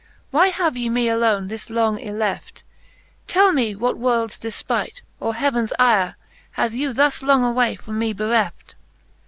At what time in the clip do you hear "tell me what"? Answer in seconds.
3.27-3.99